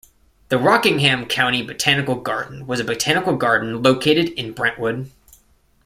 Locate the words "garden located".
3.37-4.29